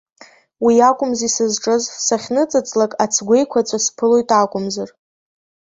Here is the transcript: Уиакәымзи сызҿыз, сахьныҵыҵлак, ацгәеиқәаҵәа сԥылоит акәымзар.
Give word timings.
Уиакәымзи 0.65 1.29
сызҿыз, 1.35 1.83
сахьныҵыҵлак, 2.05 2.91
ацгәеиқәаҵәа 3.03 3.79
сԥылоит 3.85 4.29
акәымзар. 4.41 4.89